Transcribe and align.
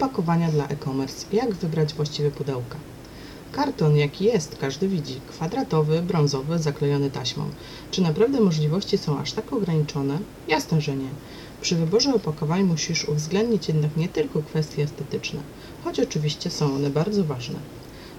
Opakowania 0.00 0.50
dla 0.50 0.68
e-commerce. 0.68 1.26
Jak 1.32 1.54
wybrać 1.54 1.94
właściwe 1.94 2.30
pudełka? 2.30 2.76
Karton, 3.52 3.96
jaki 3.96 4.24
jest, 4.24 4.56
każdy 4.60 4.88
widzi. 4.88 5.20
Kwadratowy, 5.28 6.02
brązowy, 6.02 6.58
zaklejony 6.58 7.10
taśmą. 7.10 7.44
Czy 7.90 8.02
naprawdę 8.02 8.40
możliwości 8.40 8.98
są 8.98 9.18
aż 9.18 9.32
tak 9.32 9.52
ograniczone? 9.52 10.18
Jasne, 10.48 10.80
że 10.80 10.96
nie. 10.96 11.08
Przy 11.60 11.76
wyborze 11.76 12.14
opakowań 12.14 12.62
musisz 12.62 13.04
uwzględnić 13.04 13.68
jednak 13.68 13.96
nie 13.96 14.08
tylko 14.08 14.42
kwestie 14.42 14.82
estetyczne, 14.82 15.40
choć 15.84 16.00
oczywiście 16.00 16.50
są 16.50 16.74
one 16.74 16.90
bardzo 16.90 17.24
ważne. 17.24 17.58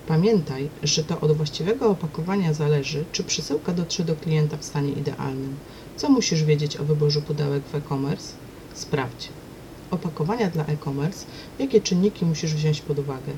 Pamiętaj, 0.08 0.70
że 0.84 1.04
to 1.04 1.20
od 1.20 1.32
właściwego 1.32 1.90
opakowania 1.90 2.54
zależy, 2.54 3.06
czy 3.12 3.24
przesyłka 3.24 3.74
dotrze 3.74 4.04
do 4.04 4.16
klienta 4.16 4.58
w 4.58 4.66
stanie 4.66 4.92
idealnym. 4.92 5.56
Co 5.96 6.10
musisz 6.10 6.44
wiedzieć 6.44 6.78
o 6.78 6.84
wyborze 6.84 7.22
pudełek 7.22 7.64
w 7.64 7.76
e-commerce? 7.76 8.34
Sprawdź. 8.74 9.30
Opakowania 9.92 10.50
dla 10.50 10.66
e-commerce. 10.66 11.26
Jakie 11.60 11.82
czynniki 11.82 12.26
musisz 12.26 12.54
wziąć 12.54 12.82
pod 12.82 13.00
uwagę? 13.00 13.32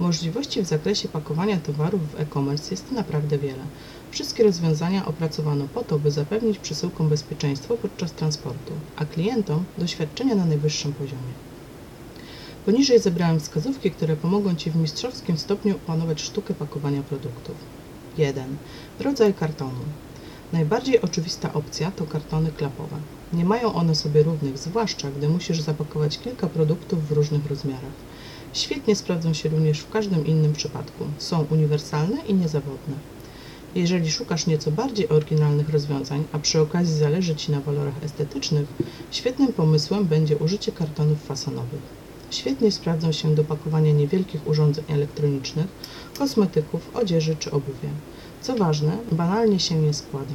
Możliwości 0.00 0.62
w 0.62 0.66
zakresie 0.66 1.08
pakowania 1.08 1.56
towarów 1.56 2.00
w 2.12 2.20
e-commerce 2.20 2.70
jest 2.70 2.92
naprawdę 2.92 3.38
wiele. 3.38 3.64
Wszystkie 4.10 4.44
rozwiązania 4.44 5.06
opracowano 5.06 5.68
po 5.74 5.84
to, 5.84 5.98
by 5.98 6.10
zapewnić 6.10 6.58
przesyłkom 6.58 7.08
bezpieczeństwo 7.08 7.76
podczas 7.76 8.12
transportu, 8.12 8.72
a 8.96 9.04
klientom 9.04 9.64
doświadczenia 9.78 10.34
na 10.34 10.44
najwyższym 10.44 10.92
poziomie. 10.92 11.32
Poniżej 12.66 13.00
zebrałem 13.00 13.40
wskazówki, 13.40 13.90
które 13.90 14.16
pomogą 14.16 14.54
Ci 14.54 14.70
w 14.70 14.76
mistrzowskim 14.76 15.38
stopniu 15.38 15.74
opanować 15.74 16.20
sztukę 16.20 16.54
pakowania 16.54 17.02
produktów. 17.02 17.56
1. 18.18 18.56
Rodzaj 19.00 19.34
kartonu. 19.34 19.80
Najbardziej 20.52 21.00
oczywista 21.00 21.52
opcja 21.52 21.90
to 21.90 22.04
kartony 22.04 22.50
klapowe. 22.52 22.96
Nie 23.32 23.44
mają 23.44 23.74
one 23.74 23.94
sobie 23.94 24.22
równych, 24.22 24.58
zwłaszcza 24.58 25.10
gdy 25.10 25.28
musisz 25.28 25.60
zapakować 25.60 26.18
kilka 26.18 26.46
produktów 26.46 27.08
w 27.08 27.12
różnych 27.12 27.46
rozmiarach. 27.46 27.96
Świetnie 28.52 28.96
sprawdzą 28.96 29.34
się 29.34 29.48
również 29.48 29.80
w 29.80 29.90
każdym 29.90 30.26
innym 30.26 30.52
przypadku. 30.52 31.04
Są 31.18 31.46
uniwersalne 31.50 32.16
i 32.28 32.34
niezawodne. 32.34 32.94
Jeżeli 33.74 34.10
szukasz 34.10 34.46
nieco 34.46 34.70
bardziej 34.70 35.08
oryginalnych 35.08 35.68
rozwiązań, 35.68 36.24
a 36.32 36.38
przy 36.38 36.60
okazji 36.60 36.94
zależy 36.94 37.36
Ci 37.36 37.52
na 37.52 37.60
walorach 37.60 38.04
estetycznych, 38.04 38.66
świetnym 39.10 39.52
pomysłem 39.52 40.04
będzie 40.04 40.36
użycie 40.36 40.72
kartonów 40.72 41.22
fasonowych. 41.22 42.05
Świetnie 42.30 42.72
sprawdzą 42.72 43.12
się 43.12 43.34
do 43.34 43.44
pakowania 43.44 43.92
niewielkich 43.92 44.48
urządzeń 44.48 44.84
elektronicznych, 44.88 45.66
kosmetyków, 46.18 46.90
odzieży 46.94 47.36
czy 47.38 47.50
obuwia. 47.50 47.90
Co 48.40 48.56
ważne, 48.56 48.96
banalnie 49.12 49.60
się 49.60 49.74
nie 49.74 49.94
składa. 49.94 50.34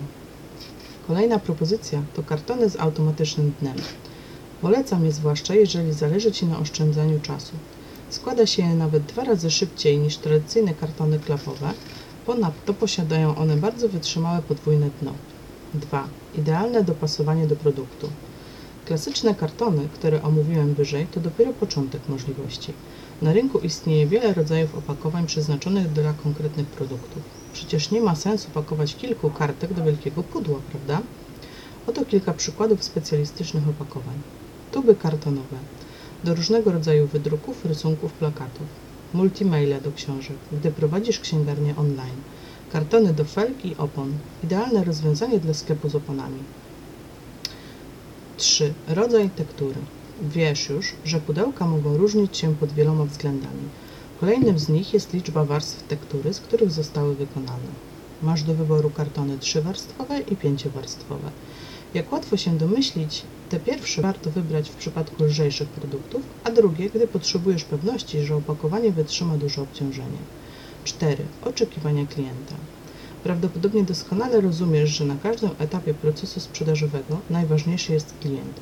Kolejna 1.08 1.39
propozycja 1.39 2.02
to 2.14 2.23
kartony 2.23 2.69
z 2.69 2.80
automatycznym 2.80 3.53
dnem. 3.62 3.75
Polecam 4.62 5.06
je 5.06 5.12
zwłaszcza, 5.12 5.56
jeżeli 5.56 5.94
zależy 5.94 6.31
Ci 6.31 6.45
na 6.45 6.59
oszczędzaniu 6.59 7.19
czasu. 7.19 7.53
Składa 8.09 8.45
się 8.45 8.64
je 8.64 8.75
nawet 8.75 9.06
dwa 9.06 9.23
razy 9.23 9.52
szybciej 9.52 9.97
niż 9.97 10.17
tradycyjne 10.17 10.73
kartony 10.73 11.19
klapowe, 11.19 11.73
ponadto 12.25 12.73
posiadają 12.73 13.36
one 13.36 13.58
bardzo 13.58 13.89
wytrzymałe 13.89 14.42
podwójne 14.42 14.89
dno. 15.02 15.14
2. 15.73 16.08
Idealne 16.38 16.84
dopasowanie 16.84 17.47
do 17.47 17.56
produktu. 17.56 18.09
Klasyczne 18.92 19.36
kartony, 19.36 19.89
które 19.94 20.23
omówiłem 20.23 20.73
wyżej, 20.73 21.08
to 21.08 21.20
dopiero 21.20 21.53
początek 21.53 22.02
możliwości. 22.09 22.73
Na 23.22 23.34
rynku 23.34 23.59
istnieje 23.59 24.08
wiele 24.08 24.34
rodzajów 24.34 24.78
opakowań 24.78 25.25
przeznaczonych 25.28 25.94
dla 25.94 26.14
konkretnych 26.14 26.67
produktów. 26.67 27.23
Przecież 27.53 27.92
nie 27.92 28.02
ma 28.02 28.16
sensu 28.16 28.47
pakować 28.53 28.95
kilku 28.95 29.30
kartek 29.30 29.73
do 29.73 29.84
wielkiego 29.84 30.23
pudła, 30.23 30.59
prawda? 30.72 31.02
Oto 31.88 32.06
kilka 32.06 32.34
przykładów 32.34 32.84
specjalistycznych 32.84 33.67
opakowań. 33.67 34.16
Tuby 34.72 34.95
kartonowe. 34.95 35.58
Do 36.23 36.36
różnego 36.36 36.72
rodzaju 36.72 37.08
wydruków, 37.08 37.66
rysunków, 37.66 38.14
plakatów. 38.14 38.67
Multimaile 39.14 39.81
do 39.81 39.92
książek, 39.92 40.38
gdy 40.52 40.72
prowadzisz 40.72 41.19
księgarnię 41.19 41.75
online. 41.78 42.22
Kartony 42.72 43.14
do 43.14 43.25
felg 43.25 43.66
i 43.66 43.75
opon. 43.78 44.14
Idealne 44.44 44.84
rozwiązanie 44.84 45.40
dla 45.40 45.53
sklepu 45.53 45.90
z 45.90 45.96
oponami. 45.96 46.40
3. 48.41 48.74
Rodzaj 48.88 49.29
tektury. 49.29 49.75
Wiesz 50.22 50.69
już, 50.69 50.94
że 51.06 51.19
pudełka 51.19 51.66
mogą 51.66 51.97
różnić 51.97 52.38
się 52.38 52.56
pod 52.56 52.72
wieloma 52.72 53.06
względami. 53.06 53.69
Kolejnym 54.19 54.59
z 54.59 54.69
nich 54.69 54.94
jest 54.94 55.13
liczba 55.13 55.46
warstw 55.46 55.88
tektury, 55.88 56.34
z 56.34 56.40
których 56.40 56.72
zostały 56.72 57.16
wykonane. 57.16 57.72
Masz 58.24 58.44
do 58.44 58.53
wyboru 58.53 58.90
kartony 58.90 59.38
trzywarstwowe 59.38 60.19
i 60.19 60.35
pięciowarstwowe. 60.35 61.31
Jak 61.94 62.12
łatwo 62.12 62.38
się 62.38 62.57
domyślić, 62.57 63.24
te 63.50 63.59
pierwsze 63.59 64.02
warto 64.02 64.31
wybrać 64.31 64.69
w 64.69 64.75
przypadku 64.75 65.23
lżejszych 65.23 65.69
produktów, 65.69 66.22
a 66.44 66.52
drugie, 66.52 66.90
gdy 66.90 67.08
potrzebujesz 67.08 67.63
pewności, 67.63 68.22
że 68.22 68.35
opakowanie 68.35 68.91
wytrzyma 68.91 69.38
duże 69.38 69.62
obciążenie. 69.62 70.22
4. 70.84 71.18
Oczekiwania 71.46 72.06
klienta. 72.06 72.56
Prawdopodobnie 73.24 73.84
doskonale 73.84 74.42
rozumiesz, 74.42 74.90
że 74.90 75.06
na 75.06 75.16
każdym 75.16 75.50
etapie 75.59 75.94
procesu 75.94 76.40
sprzedażowego 76.40 77.20
najważniejszy 77.30 77.94
jest 77.94 78.14
klient. 78.22 78.59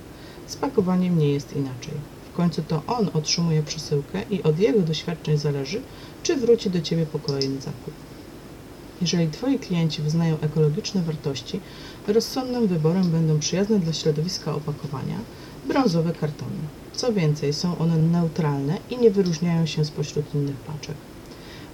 Z 0.47 0.55
pakowaniem 0.55 1.19
nie 1.19 1.31
jest 1.33 1.55
inaczej. 1.55 1.93
W 2.33 2.35
końcu 2.35 2.63
to 2.67 2.81
on 2.87 3.09
otrzymuje 3.13 3.63
przesyłkę 3.63 4.21
i 4.29 4.43
od 4.43 4.59
jego 4.59 4.79
doświadczeń 4.79 5.37
zależy, 5.37 5.81
czy 6.23 6.35
wróci 6.35 6.69
do 6.69 6.81
Ciebie 6.81 7.05
po 7.05 7.19
kolejny 7.19 7.61
zakup. 7.61 7.93
Jeżeli 9.01 9.27
Twoi 9.27 9.59
klienci 9.59 10.01
wyznają 10.01 10.39
ekologiczne 10.41 11.01
wartości, 11.01 11.59
rozsądnym 12.07 12.67
wyborem 12.67 13.11
będą 13.11 13.39
przyjazne 13.39 13.79
dla 13.79 13.93
środowiska 13.93 14.55
opakowania 14.55 15.17
brązowe 15.67 16.11
kartony. 16.13 16.61
Co 16.93 17.13
więcej, 17.13 17.53
są 17.53 17.77
one 17.77 17.97
neutralne 17.97 18.77
i 18.89 18.97
nie 18.97 19.11
wyróżniają 19.11 19.65
się 19.65 19.85
spośród 19.85 20.35
innych 20.35 20.55
paczek. 20.55 20.95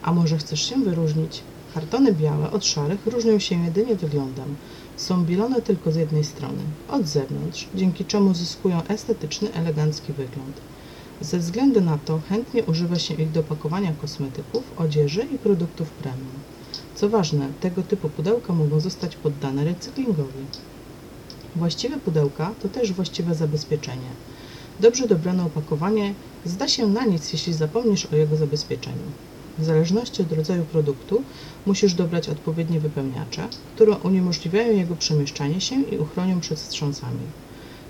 A 0.02 0.14
może 0.14 0.38
chcesz 0.38 0.70
się 0.70 0.76
wyróżnić? 0.76 1.42
Kartony 1.76 2.14
białe 2.14 2.52
od 2.52 2.66
szarych 2.66 3.08
różnią 3.08 3.40
się 3.40 3.64
jedynie 3.64 3.96
wyglądem. 3.96 4.56
Są 4.98 5.26
bielone 5.26 5.62
tylko 5.62 5.92
z 5.92 5.96
jednej 5.96 6.24
strony, 6.24 6.64
od 6.90 7.08
zewnątrz, 7.08 7.68
dzięki 7.76 8.06
czemu 8.06 8.34
zyskują 8.34 8.82
estetyczny, 8.88 9.54
elegancki 9.54 10.14
wygląd. 10.14 10.62
Ze 11.22 11.40
względu 11.40 11.82
na 11.82 11.98
to 11.98 12.20
chętnie 12.30 12.64
używa 12.64 13.00
się 13.00 13.14
ich 13.14 13.32
do 13.32 13.44
pakowania 13.44 13.94
kosmetyków, 14.02 14.64
odzieży 14.78 15.28
i 15.32 15.38
produktów 15.38 15.90
premium. 15.90 16.36
Co 16.96 17.10
ważne, 17.10 17.48
tego 17.62 17.84
typu 17.84 18.10
pudełka 18.10 18.54
mogą 18.54 18.80
zostać 18.80 19.16
poddane 19.16 19.64
recyklingowi. 19.64 20.46
Właściwe 21.56 21.98
pudełka 21.98 22.52
to 22.62 22.70
też 22.70 22.94
właściwe 22.94 23.36
zabezpieczenie. 23.36 24.12
Dobrze 24.80 25.08
dobrane 25.08 25.46
opakowanie 25.46 26.14
zda 26.46 26.68
się 26.68 26.88
na 26.88 27.06
nic, 27.06 27.34
jeśli 27.34 27.54
zapomnisz 27.54 28.06
o 28.06 28.16
jego 28.16 28.36
zabezpieczeniu. 28.36 29.12
W 29.60 29.64
zależności 29.66 30.22
od 30.22 30.32
rodzaju 30.32 30.64
produktu 30.64 31.24
musisz 31.66 31.94
dobrać 31.94 32.30
odpowiednie 32.30 32.80
wypełniacze, 32.80 33.48
które 33.76 33.98
uniemożliwiają 33.98 34.78
jego 34.78 34.96
przemieszczanie 34.96 35.62
się 35.62 35.82
i 35.82 35.98
uchronią 35.98 36.40
przed 36.40 36.60
wstrząsami. 36.60 37.26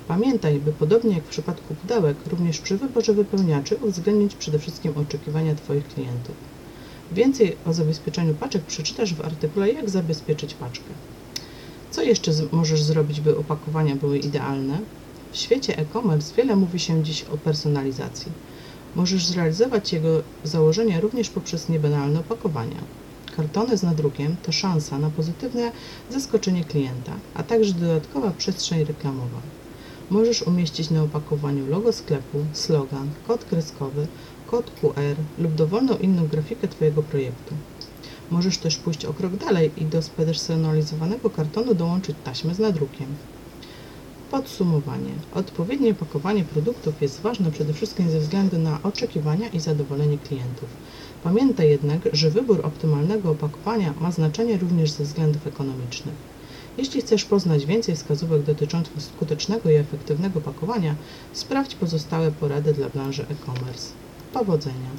Pamiętaj, 0.07 0.59
by 0.59 0.71
podobnie 0.71 1.15
jak 1.15 1.23
w 1.23 1.29
przypadku 1.29 1.75
pudełek, 1.75 2.17
również 2.27 2.59
przy 2.59 2.77
wyborze 2.77 3.13
wypełniaczy 3.13 3.75
uwzględnić 3.75 4.35
przede 4.35 4.59
wszystkim 4.59 4.93
oczekiwania 4.97 5.55
Twoich 5.55 5.87
klientów. 5.87 6.35
Więcej 7.11 7.55
o 7.65 7.73
zabezpieczeniu 7.73 8.33
paczek 8.33 8.61
przeczytasz 8.61 9.13
w 9.13 9.21
artykule 9.21 9.71
Jak 9.71 9.89
zabezpieczyć 9.89 10.53
paczkę. 10.53 10.89
Co 11.91 12.01
jeszcze 12.01 12.31
możesz 12.51 12.83
zrobić, 12.83 13.21
by 13.21 13.37
opakowania 13.37 13.95
były 13.95 14.17
idealne? 14.17 14.79
W 15.31 15.37
świecie 15.37 15.77
e-commerce 15.77 16.35
wiele 16.35 16.55
mówi 16.55 16.79
się 16.79 17.03
dziś 17.03 17.23
o 17.23 17.37
personalizacji. 17.37 18.31
Możesz 18.95 19.25
zrealizować 19.25 19.93
jego 19.93 20.21
założenia 20.43 20.99
również 20.99 21.29
poprzez 21.29 21.69
niebanalne 21.69 22.19
opakowania. 22.19 22.81
Kartony 23.35 23.77
z 23.77 23.83
nadrukiem 23.83 24.35
to 24.43 24.51
szansa 24.51 24.99
na 24.99 25.09
pozytywne 25.09 25.71
zaskoczenie 26.09 26.63
klienta, 26.63 27.11
a 27.33 27.43
także 27.43 27.73
dodatkowa 27.73 28.31
przestrzeń 28.31 28.83
reklamowa. 28.83 29.39
Możesz 30.09 30.41
umieścić 30.41 30.89
na 30.89 31.03
opakowaniu 31.03 31.67
logo 31.67 31.93
sklepu, 31.93 32.45
slogan, 32.53 33.09
kod 33.27 33.45
kreskowy, 33.45 34.07
kod 34.47 34.71
QR 34.71 35.15
lub 35.37 35.55
dowolną 35.55 35.97
inną 35.97 36.27
grafikę 36.27 36.67
Twojego 36.67 37.03
projektu. 37.03 37.53
Możesz 38.31 38.57
też 38.57 38.77
pójść 38.77 39.05
o 39.05 39.13
krok 39.13 39.35
dalej 39.35 39.71
i 39.77 39.85
do 39.85 40.01
spersonalizowanego 40.01 41.29
kartonu 41.29 41.73
dołączyć 41.73 42.15
taśmę 42.23 42.55
z 42.55 42.59
nadrukiem. 42.59 43.07
Podsumowanie. 44.35 45.11
Odpowiednie 45.35 45.93
pakowanie 45.93 46.43
produktów 46.43 47.01
jest 47.01 47.21
ważne 47.21 47.51
przede 47.51 47.73
wszystkim 47.73 48.09
ze 48.09 48.19
względu 48.19 48.57
na 48.59 48.79
oczekiwania 48.83 49.49
i 49.49 49.59
zadowolenie 49.59 50.17
klientów. 50.17 50.69
Pamiętaj 51.23 51.69
jednak, 51.69 51.99
że 52.13 52.29
wybór 52.29 52.65
optymalnego 52.65 53.31
opakowania 53.31 53.93
ma 54.01 54.11
znaczenie 54.11 54.57
również 54.57 54.91
ze 54.91 55.03
względów 55.03 55.47
ekonomicznych. 55.47 56.15
Jeśli 56.77 57.01
chcesz 57.01 57.25
poznać 57.25 57.65
więcej 57.65 57.95
wskazówek 57.95 58.41
dotyczących 58.41 59.01
skutecznego 59.03 59.69
i 59.69 59.75
efektywnego 59.75 60.41
pakowania, 60.41 60.95
sprawdź 61.33 61.75
pozostałe 61.75 62.31
porady 62.31 62.73
dla 62.73 62.89
branży 62.89 63.25
e-commerce. 63.29 63.89
Powodzenia! 64.33 64.89